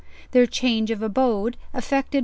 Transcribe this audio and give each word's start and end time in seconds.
Their 0.31 0.47
change 0.47 0.89
of 0.89 1.03
abode 1.03 1.57
effected 1.75 2.19